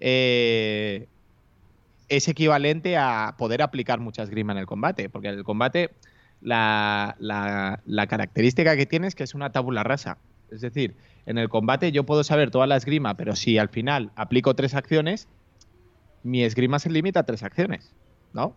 [0.00, 1.06] eh,
[2.08, 5.90] es equivalente a poder aplicar mucha esgrima en el combate, porque en el combate
[6.40, 7.16] la,
[8.08, 10.18] característica que tiene es que es una tabula rasa.
[10.50, 10.94] Es decir,
[11.26, 14.74] en el combate yo puedo saber toda la esgrima, pero si al final aplico tres
[14.74, 15.28] acciones,
[16.22, 17.92] mi esgrima se limita a tres acciones,
[18.32, 18.56] ¿no?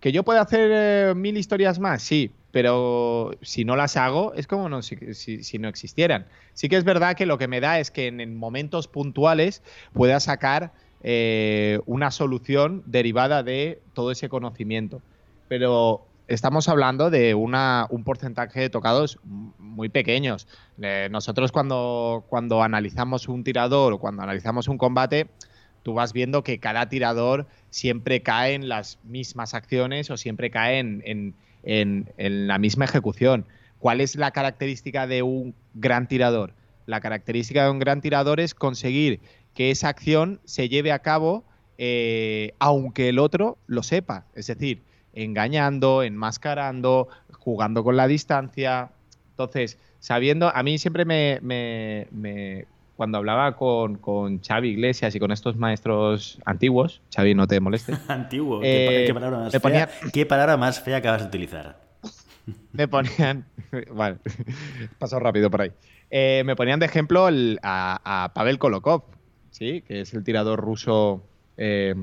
[0.00, 2.02] ¿Que yo pueda hacer eh, mil historias más?
[2.02, 6.26] Sí, pero si no las hago es como no, si, si, no existieran.
[6.52, 10.20] Sí que es verdad que lo que me da es que en, momentos puntuales pueda
[10.20, 10.72] sacar
[11.04, 15.00] eh, una solución derivada de todo ese conocimiento.
[15.46, 20.48] Pero estamos hablando de un porcentaje de tocados muy pequeños.
[20.82, 25.28] Eh, nosotros cuando, cuando analizamos un tirador o cuando analizamos un combate,
[25.84, 30.80] tú vas viendo que cada tirador siempre cae en las mismas acciones o siempre cae
[30.80, 33.46] en en, la misma ejecución.
[33.78, 36.54] ¿Cuál es la característica de un gran tirador?
[36.86, 39.20] La característica de un gran tirador es conseguir
[39.54, 41.44] que esa acción se lleve a cabo
[41.78, 44.26] eh, aunque el otro lo sepa.
[44.34, 48.90] Es decir, engañando, enmascarando, jugando con la distancia.
[49.30, 55.56] Entonces, sabiendo, a mí siempre me, cuando hablaba con, con, Xavi Iglesias y con estos
[55.56, 57.94] maestros antiguos, Xavi, no te moleste.
[58.08, 61.80] Antiguo, ¿Qué, palabra más fea, ¿qué palabra más fea acabas de utilizar?
[62.72, 63.46] me ponían,
[63.90, 64.18] vale,
[64.98, 65.72] pasó rápido por ahí.
[66.10, 67.28] Eh, me ponían de ejemplo
[67.62, 69.02] a, Pavel Kolokov,
[69.54, 69.82] ¿sí?
[69.82, 71.22] que es el tirador ruso
[71.56, 71.94] eh,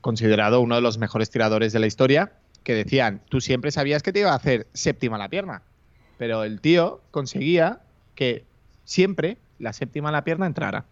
[0.00, 2.32] considerado uno de los mejores tiradores de la historia,
[2.64, 5.62] que decían, tú siempre sabías que te iba a hacer séptima la pierna,
[6.16, 7.80] pero el tío conseguía
[8.14, 8.44] que
[8.84, 10.86] siempre la séptima la pierna entrara.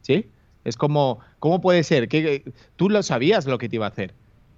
[0.00, 0.28] ¿Sí?
[0.64, 2.08] Es como, ¿cómo puede ser?
[2.08, 4.12] que tú lo sabías lo que te iba a hacer,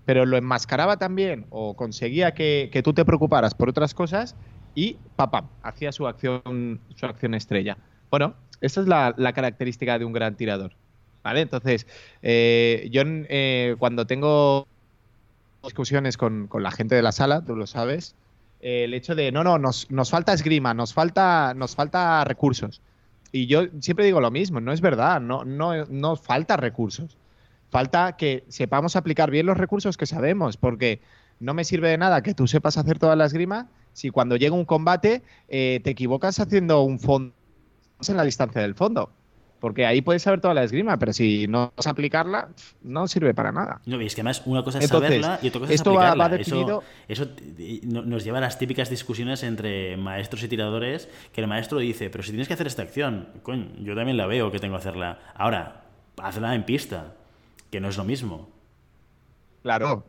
[0.06, 4.34] pero lo enmascaraba también o conseguía que, tú te preocuparas por otras cosas
[4.74, 7.76] y papá, hacía su acción, su acción estrella.
[8.10, 10.72] Bueno, esa es la, característica de un gran tirador.
[11.22, 11.40] ¿Vale?
[11.40, 11.86] Entonces,
[12.22, 14.66] eh, yo eh, cuando tengo
[15.62, 18.14] discusiones con, con, la gente de la sala, tú lo sabes,
[18.60, 22.80] el hecho de, no, no, nos, nos falta esgrima, nos falta, nos falta recursos.
[23.30, 27.16] Y yo siempre digo lo mismo, no es verdad, no, no, falta recursos.
[27.68, 31.00] Falta que sepamos aplicar bien los recursos que sabemos, porque
[31.40, 34.54] no me sirve de nada que tú sepas hacer toda la esgrima si cuando llega
[34.54, 37.34] un combate eh, te equivocas haciendo un fondo
[38.08, 39.10] en la distancia del fondo.
[39.64, 42.48] Porque ahí puedes saber toda la esgrima, pero si no vas a aplicarla,
[42.82, 43.80] no sirve para nada.
[43.86, 46.28] No, es que además una cosa es saberla y otra cosa es aplicarla.
[46.28, 46.82] definido...
[47.08, 47.28] eso,
[47.82, 52.22] nos lleva a las típicas discusiones entre maestros y tiradores, que el maestro dice, pero
[52.22, 55.20] si tienes que hacer esta acción, coño, yo también la veo que tengo que hacerla.
[55.34, 55.84] Ahora,
[56.22, 57.14] hazla en pista,
[57.70, 58.50] que no es lo mismo.
[59.62, 60.04] Claro.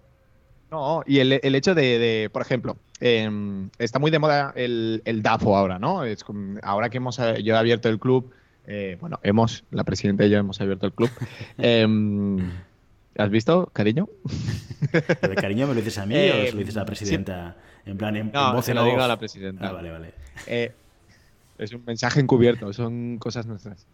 [0.69, 5.55] No, y el, hecho de, por ejemplo, em, está muy de moda el, el, DAFO
[5.55, 6.03] ahora, ¿no?
[6.03, 6.25] Es,
[6.63, 8.33] ahora que hemos yo he abierto el club
[8.67, 11.09] eh, bueno, hemos, la presidenta y yo hemos abierto el club.
[11.57, 12.51] Em,
[13.17, 14.09] ¿Has visto, cariño?
[15.21, 17.55] ¿De cariño me lo dices a mí o se lo dices a la presidenta?
[17.85, 19.69] En plan, en, no, se lo digo a la presidenta.
[19.69, 20.13] Ah, vale, vale.
[20.47, 20.73] Eh,
[21.57, 23.87] es un mensaje encubierto, son cosas nuestras.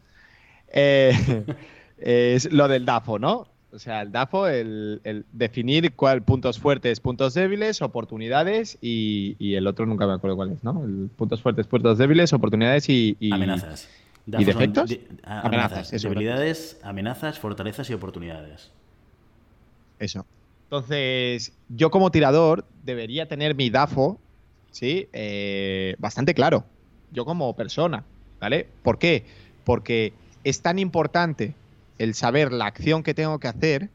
[0.70, 1.46] Eh,
[2.00, 3.48] es lo del DAFO, ¿no?
[3.74, 9.86] O sea, el DAFO, el, definir cuál puntos fuertes, puntos débiles, oportunidades y, el otro
[9.86, 10.84] nunca me acuerdo cuál es, ¿no?
[10.84, 13.88] El puntos fuertes, puntos débiles, oportunidades y, y amenazas.
[14.28, 14.98] ¿Y defectos?
[15.24, 18.72] amenazas, debilidades, amenazas, fortalezas y oportunidades.
[20.00, 20.26] Eso.
[20.66, 24.20] Entonces, yo como tirador debería tener mi DAFO,
[24.72, 25.08] ¿sí?
[25.12, 26.66] Eh, bastante claro.
[27.12, 28.04] Yo como persona,
[28.40, 28.68] ¿vale?
[28.84, 29.26] ¿Por qué?
[29.64, 31.54] Porque es tan importante
[32.02, 33.92] el saber la acción que tengo que hacer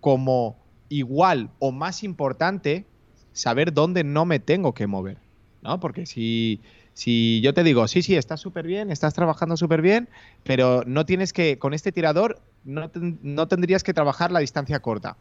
[0.00, 0.56] como
[0.88, 2.86] igual o más importante
[3.34, 5.18] saber dónde no me tengo que mover,
[5.60, 5.78] ¿no?
[5.78, 6.62] Porque si,
[6.94, 10.08] si yo te digo, sí, sí, estás súper bien, estás trabajando súper bien,
[10.42, 15.18] pero no tienes que, con este tirador, no, no tendrías que trabajar la distancia corta.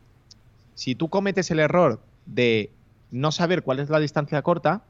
[0.75, 2.71] Si tú cometes el error de
[3.11, 4.83] no saber cuál es la distancia corta,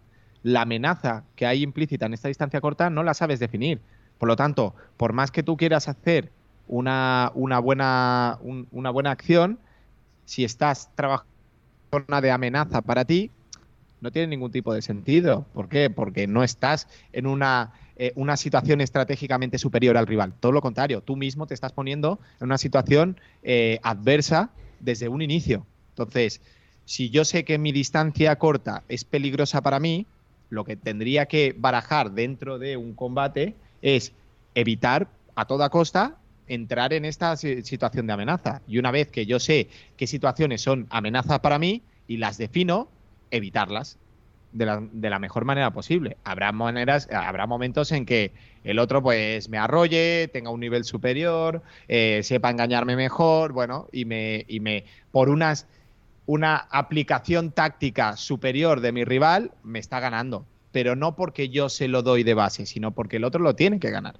[0.43, 3.81] la amenaza que hay implícita en esta distancia corta no la sabes definir.
[4.19, 6.31] Por lo tanto, por más que tú quieras hacer
[6.71, 8.39] una, una, buena,
[8.71, 9.59] una buena acción,
[10.25, 11.29] si estás trabajando
[11.91, 13.29] una de amenaza para ti,
[13.99, 15.45] no tiene ningún tipo de sentido.
[15.53, 15.89] ¿Por qué?
[15.89, 20.33] Porque no estás en una, eh, una situación estratégicamente superior al rival.
[20.39, 25.21] Todo lo contrario, tú mismo te estás poniendo en una situación eh, adversa desde un
[25.21, 25.65] inicio.
[25.89, 26.39] Entonces,
[26.85, 30.07] si yo sé que mi distancia corta es peligrosa para mí,
[30.49, 34.13] lo que tendría que barajar dentro de un combate es
[34.55, 36.15] evitar a toda costa
[36.53, 38.61] entrar en esta situación de amenaza.
[38.67, 42.89] Y una vez que yo sé qué situaciones son amenazas para mí y las defino,
[43.31, 43.97] evitarlas
[44.51, 46.17] de la, de la, mejor manera posible.
[46.25, 48.33] Habrá maneras, habrá momentos en que
[48.65, 54.03] el otro pues me arrolle, tenga un nivel superior, eh, sepa engañarme mejor, bueno, y
[54.03, 55.67] me, y me por unas
[56.25, 61.87] una aplicación táctica superior de mi rival me está ganando, pero no porque yo se
[61.87, 64.15] lo doy de base, sino porque el otro lo tiene que ganar.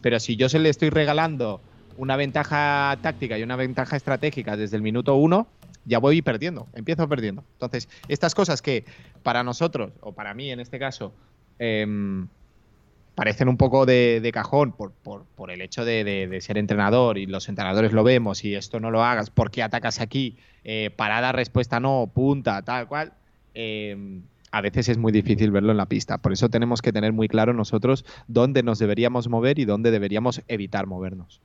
[0.00, 1.60] Pero si yo se le estoy regalando
[1.96, 5.48] una ventaja táctica y una ventaja estratégica desde el minuto uno,
[5.84, 7.44] ya voy perdiendo, empiezo perdiendo.
[7.54, 8.84] Entonces, estas cosas que
[9.22, 11.12] para nosotros, o para mí en este caso,
[11.58, 12.28] em,
[13.14, 17.92] parecen un poco de, cajón por, por, el hecho de, ser entrenador y los entrenadores
[17.92, 20.36] lo vemos y esto no lo hagas, ¿por qué atacas aquí?
[20.62, 23.14] Eh, parada, respuesta no, punta, tal cual.
[23.54, 26.18] Em, a veces es muy difícil verlo en la pista.
[26.18, 30.42] Por eso tenemos que tener muy claro nosotros dónde nos deberíamos mover y dónde deberíamos
[30.48, 31.40] evitar movernos.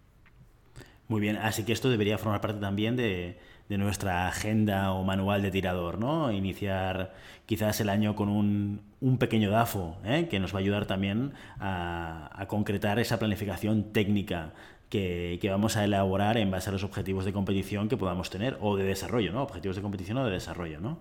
[1.08, 3.38] Muy bien, así que esto debería formar parte también de,
[3.70, 6.32] nuestra agenda o manual de tirador, ¿no?
[6.32, 7.14] Iniciar
[7.48, 10.28] quizás el año con un, pequeño DAFO, ¿eh?
[10.30, 14.54] que nos va a ayudar también a, concretar esa planificación técnica
[14.90, 18.78] que, vamos a elaborar en base a los objetivos de competición que podamos tener, o
[18.78, 19.42] de desarrollo, ¿no?
[19.44, 21.00] Objetivos de competición o de desarrollo, ¿no?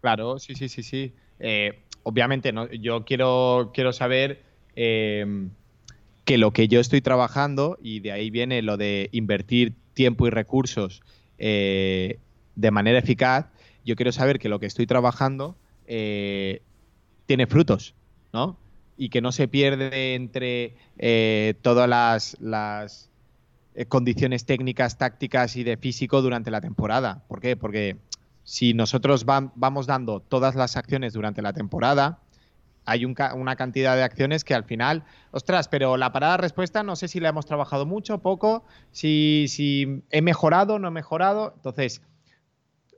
[0.00, 1.12] Claro, sí, sí, sí, sí.
[1.38, 2.70] Eh, obviamente, ¿no?
[2.70, 4.42] yo quiero, quiero saber
[4.74, 5.48] eh,
[6.26, 10.30] que lo que yo estoy trabajando, y de ahí viene lo de invertir tiempo y
[10.30, 11.00] recursos
[11.38, 12.18] eh,
[12.56, 13.46] de manera eficaz,
[13.84, 15.56] yo quiero saber que lo que estoy trabajando
[15.86, 16.62] eh,
[17.26, 17.94] tiene frutos,
[18.32, 18.58] ¿no?
[18.96, 23.10] Y que no se pierde entre eh, todas las,
[23.88, 27.24] condiciones técnicas, tácticas y de físico durante la temporada.
[27.28, 27.56] ¿Por qué?
[27.56, 27.98] Porque
[28.46, 32.20] si nosotros vamos dando todas las acciones durante la temporada,
[32.84, 37.08] hay una cantidad de acciones que al final, ostras, pero la parada respuesta no sé
[37.08, 41.54] si la hemos trabajado mucho, poco, si, he mejorado, no he mejorado.
[41.56, 42.02] Entonces,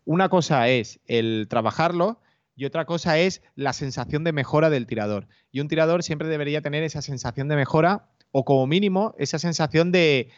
[0.04, 2.20] una cosa es el trabajarlo
[2.54, 5.28] y otra cosa es la sensación de mejora del tirador.
[5.50, 9.92] Y un tirador siempre debería tener esa sensación de mejora o como mínimo esa sensación
[9.92, 10.30] de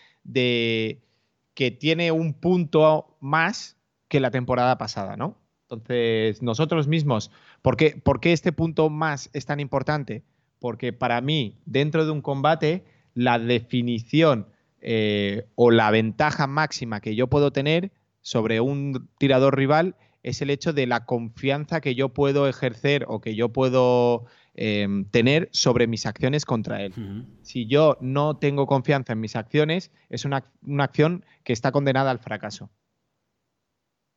[1.55, 3.77] que tiene un punto más
[4.11, 5.39] que la temporada pasada, ¿no?
[5.63, 7.31] Entonces, nosotros mismos,
[7.63, 7.95] ¿por qué,
[8.25, 10.25] este punto más es tan importante?
[10.59, 14.49] Porque para mí, dentro de un combate, la definición
[14.81, 19.95] eh, o la ventaja máxima que yo puedo tener sobre un tirador rival
[20.25, 25.05] es el hecho de la confianza que yo puedo ejercer o que yo puedo em,
[25.05, 26.95] tener sobre mis acciones contra él.
[27.43, 30.45] Si yo no tengo confianza en mis acciones, es una
[30.79, 32.71] acción que está condenada al fracaso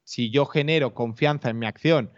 [0.03, 2.11] si yo genero confianza en mi acción,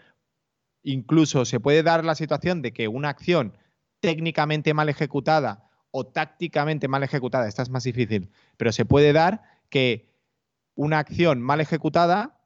[0.83, 3.57] incluso se puede dar la situación de que una acción
[3.99, 9.43] técnicamente mal ejecutada o tácticamente mal ejecutada, esta es más difícil, pero se puede dar
[9.69, 10.09] que
[10.75, 12.39] una acción mal ejecutada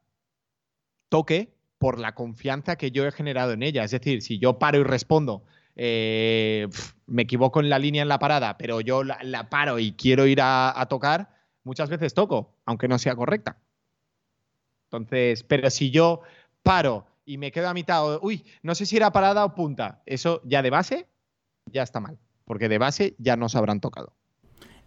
[1.10, 3.84] toque por la confianza que yo he generado en ella.
[3.84, 5.44] Es decir, si yo paro y respondo,
[5.76, 6.68] eh,
[7.08, 10.40] me equivoco en la línea en la parada, pero yo la, paro y quiero ir
[10.42, 11.30] a tocar,
[11.64, 13.58] muchas veces toco, aunque no sea correcta.
[14.92, 16.22] Entonces, pero si yo
[16.64, 20.42] paro y me quedo a mitad, uy, no sé si era parada o punta, eso
[20.44, 21.08] ya de base
[21.68, 24.14] ya está mal, porque de base ya nos habrán tocado.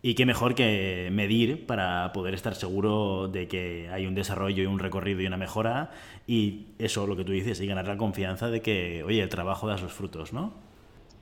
[0.05, 4.67] Y qué mejor que medir para poder estar seguro de que hay un desarrollo y
[4.67, 5.93] un recorrido y una mejora.
[6.27, 9.69] Y eso, lo que tú dices, y ganar la confianza de que, oye, el trabajo
[9.69, 10.55] da sus frutos, ¿no?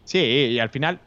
[0.04, 1.00] Sí, y al final,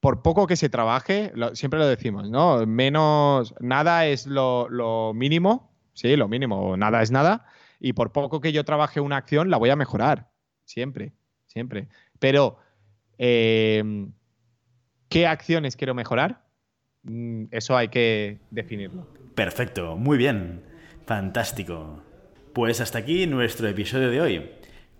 [0.00, 2.66] por poco que se trabaje, siempre lo decimos, ¿no?
[2.66, 7.46] Menos, nada es lo mínimo Sí, lo mínimo, nada es nada.
[7.78, 10.30] Y por poco que yo trabaje una acción, la voy a mejorar.
[10.64, 11.12] Siempre,
[11.46, 11.88] siempre.
[12.18, 12.58] Pero,
[13.18, 14.12] em,
[15.08, 16.44] ¿qué acciones quiero mejorar?
[17.02, 19.06] Mm, eso hay que definirlo.
[19.34, 20.62] Perfecto, muy bien.
[21.06, 22.02] Fantástico.
[22.52, 24.50] Pues hasta aquí nuestro episodio de hoy.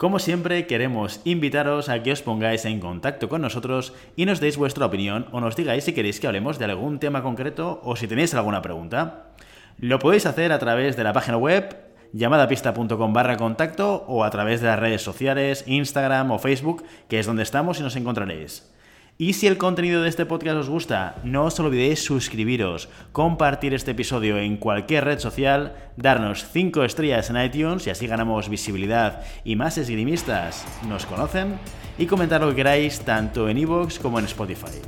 [0.00, 4.56] Como siempre, queremos invitaros a que os pongáis en contacto con nosotros y nos deis
[4.56, 8.08] vuestra opinión o nos digáis si queréis que hablemos de algún tema concreto o si
[8.08, 9.34] tenéis alguna pregunta.
[9.78, 11.76] Lo podéis hacer a través de la página web
[12.12, 17.26] llamadapista.com barra contacto o a través de las redes sociales, Instagram o Facebook, que es
[17.26, 18.70] donde estamos y nos encontraréis.
[19.16, 23.90] Y si el contenido de este podcast os gusta, no os olvidéis suscribiros, compartir este
[23.90, 29.56] episodio en cualquier red social, darnos 5 estrellas en iTunes y así ganamos visibilidad y
[29.56, 31.58] más esgrimistas nos conocen,
[31.98, 34.78] y comentar lo que queráis tanto en iVoox como en Spotify.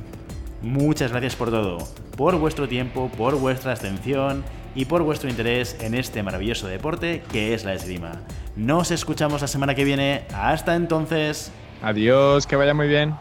[0.63, 1.77] Muchas gracias por todo,
[2.17, 4.43] por vuestro tiempo, por vuestra atención
[4.75, 8.21] y por vuestro interés en este maravilloso deporte que es la esgrima.
[8.55, 10.25] Nos escuchamos la semana que viene.
[10.33, 11.51] Hasta entonces.
[11.81, 13.15] Adiós, que vaya muy bien.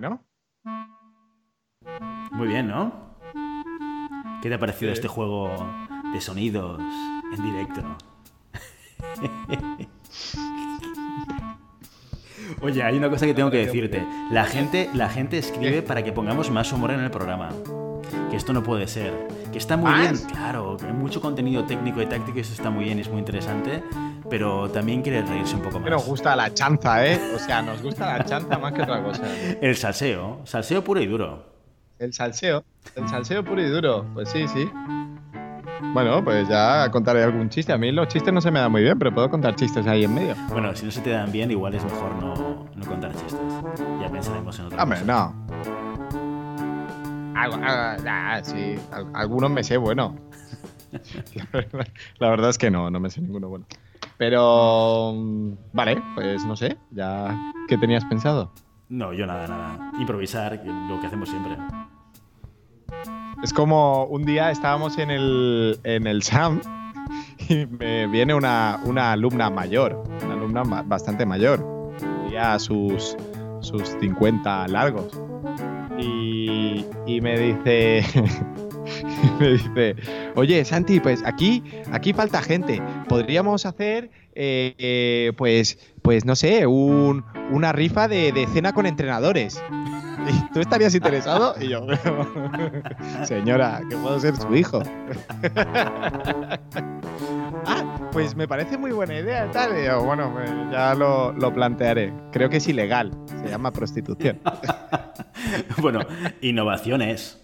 [0.00, 0.20] Bueno.
[2.32, 2.92] Muy bien, ¿no?
[4.42, 4.94] ¿Qué te ha parecido Sí.
[4.94, 5.50] este juego
[6.12, 6.80] de sonidos
[7.36, 7.82] en directo?
[12.60, 14.04] Oye, hay una cosa que tengo que decirte.
[14.30, 17.50] La gente, la gente escribe para que pongamos más humor en el programa.
[18.30, 19.28] Que esto no puede ser.
[19.52, 20.22] Que está muy bien, ¿Más?
[20.22, 23.82] claro, hay mucho contenido técnico y táctico eso está muy bien, es muy interesante.
[24.30, 26.08] Pero también quiere reírse un poco Que nos más.
[26.08, 27.20] gusta la chanza, ¿eh?
[27.34, 29.22] O sea, nos gusta la chanza más que otra cosa.
[29.60, 31.52] El salseo, salseo puro y duro.
[31.98, 32.64] El salseo.
[32.96, 34.06] El salseo puro y duro.
[34.14, 34.68] Pues sí, sí.
[35.92, 37.72] Bueno, pues ya contaré algún chiste.
[37.72, 40.04] A mí los chistes no se me dan muy bien, pero puedo contar chistes ahí
[40.04, 40.34] en medio.
[40.48, 43.38] Bueno, si no se te dan bien, igual es mejor no, no contar chistes.
[44.00, 45.12] Ya pensaremos en otra Hombre, cosa.
[45.12, 45.44] no.
[47.36, 50.16] Algo- ah, ah, sí, al- algunos me sé bueno.
[51.34, 51.86] La verdad,
[52.18, 53.66] la verdad es que no, no me sé ninguno bueno.
[54.26, 58.50] Pero, mm, vale, pues no sé, ya, ¿qué tenías pensado?
[58.88, 59.92] No, yo nada, nada.
[60.00, 61.58] Improvisar, lo que hacemos siempre.
[63.42, 66.62] Es como un día estábamos en el, en el SAM
[67.50, 71.62] y me viene una, una alumna mayor, una alumna ma- bastante mayor,
[72.32, 73.18] ya sus,
[73.60, 75.20] sus 50 largos.
[75.98, 78.02] Y, y me dice,
[79.38, 79.96] me dice,
[80.34, 81.62] oye Santi, pues aquí,
[81.92, 82.80] aquí falta gente.
[83.08, 89.62] Podríamos hacer, eh, eh, pues, pues no sé, un- una rifa de, cena con entrenadores.
[90.28, 91.54] ¿Y ¿Tú estarías interesado?
[91.60, 91.86] Y yo,
[93.24, 94.82] señora, que puedo ser su hijo.
[97.66, 99.78] ah, pues me parece muy buena idea, tal.
[99.78, 102.12] Y yo, bueno, pues ya lo, lo plantearé.
[102.32, 103.10] Creo que es ilegal,
[103.42, 104.40] se llama prostitución.
[105.78, 106.00] bueno,
[106.40, 107.43] innovaciones.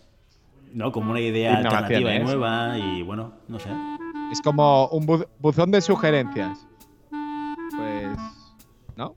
[0.72, 0.92] ¿No?
[0.92, 3.68] Como una idea alternativa y nueva y bueno, no sé.
[4.30, 6.66] Es como un bu- buzón de sugerencias.
[7.76, 8.16] Pues,
[8.96, 9.16] ¿no?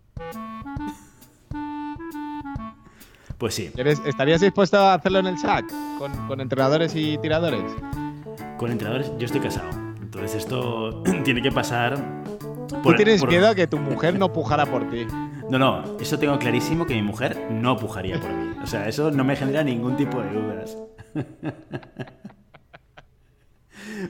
[3.37, 5.65] Pues sí, ¿Quieres- ¿Estarías dispuesto a hacerlo en el SAC?
[5.97, 7.63] Con, con entrenadores y tiradores.
[8.57, 9.69] con entrenadores yo estoy casado.
[10.01, 11.97] Entonces esto tiene que pasar...
[12.81, 15.05] Tú tienes por- miedo a que tu mujer no pujara por ti.
[15.49, 18.55] No, no, eso tengo clarísimo que mi mujer no pujaría por mí.
[18.63, 20.77] O sea, eso no me genera ningún tipo de dudas.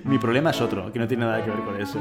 [0.04, 2.00] Mi problema es otro, que no tiene nada que ver con eso.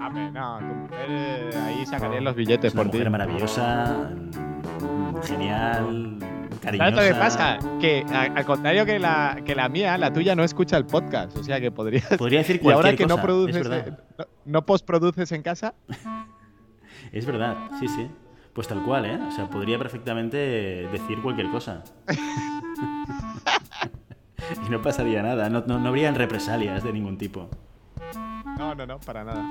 [0.00, 2.98] Hombre, no, tu mujer eh, ahí sacaría los billetes Es una por ti.
[2.98, 6.18] mujer maravillosa, mm, genial,
[6.62, 6.90] cariñosa.
[6.90, 7.58] ¿Sabes lo que pasa?
[7.80, 11.36] Que a- al contrario que la, que la mía, la tuya no escucha el podcast.
[11.36, 12.06] O sea que podrías.
[12.18, 13.88] Podría decir Y cualquier ahora que cosa, no produces, verdad.
[13.88, 15.74] eh, no, no postproduces en casa,
[17.12, 18.08] Es verdad, sí, sí.
[18.56, 19.20] Pues tal cual, ¿eh?
[19.20, 20.38] O sea, podría perfectamente
[20.90, 21.84] decir cualquier cosa.
[24.66, 27.50] y no pasaría nada, no, no, no habrían represalias de ningún tipo.
[28.58, 29.44] no, no, no, para nada.